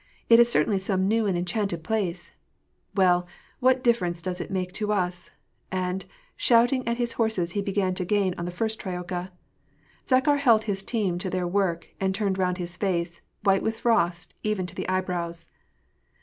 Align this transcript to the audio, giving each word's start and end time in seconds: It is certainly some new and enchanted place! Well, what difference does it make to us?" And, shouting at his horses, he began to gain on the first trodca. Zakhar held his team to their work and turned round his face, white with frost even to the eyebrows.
It 0.29 0.39
is 0.39 0.51
certainly 0.51 0.79
some 0.79 1.07
new 1.07 1.27
and 1.27 1.37
enchanted 1.37 1.83
place! 1.83 2.31
Well, 2.95 3.27
what 3.59 3.83
difference 3.83 4.23
does 4.23 4.41
it 4.41 4.49
make 4.49 4.73
to 4.73 4.91
us?" 4.91 5.29
And, 5.71 6.05
shouting 6.35 6.87
at 6.87 6.97
his 6.97 7.13
horses, 7.21 7.51
he 7.51 7.61
began 7.61 7.93
to 7.93 8.03
gain 8.03 8.33
on 8.35 8.45
the 8.45 8.51
first 8.51 8.79
trodca. 8.81 9.29
Zakhar 10.07 10.37
held 10.39 10.63
his 10.63 10.81
team 10.81 11.19
to 11.19 11.29
their 11.29 11.45
work 11.45 11.89
and 11.99 12.15
turned 12.15 12.39
round 12.39 12.57
his 12.57 12.75
face, 12.77 13.21
white 13.43 13.61
with 13.61 13.79
frost 13.81 14.33
even 14.41 14.65
to 14.65 14.73
the 14.73 14.89
eyebrows. 14.89 15.45